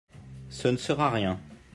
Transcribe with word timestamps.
Ce 0.49 0.67
ne 0.67 0.77
sera 0.77 1.11
rien! 1.11 1.39